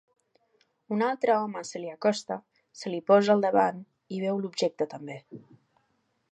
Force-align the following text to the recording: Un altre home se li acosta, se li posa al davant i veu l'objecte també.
Un 0.95 1.03
altre 1.07 1.35
home 1.41 1.61
se 1.73 1.81
li 1.83 1.91
acosta, 1.91 2.39
se 2.81 2.95
li 2.95 3.03
posa 3.11 3.35
al 3.37 3.45
davant 3.47 3.85
i 4.17 4.21
veu 4.27 4.43
l'objecte 4.47 4.89
també. 4.95 5.23